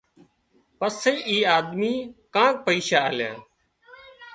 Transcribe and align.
پسي 0.79 1.13
اي 1.29 1.37
آۮميئي 1.55 1.95
ڪانڪ 2.33 2.55
پئيشا 2.65 2.97
آليا 3.09 3.31